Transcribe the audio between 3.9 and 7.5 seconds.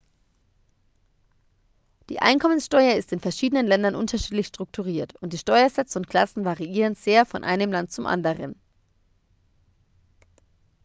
unterschiedlich strukturiert und die steuersätze und klassen variieren sehr von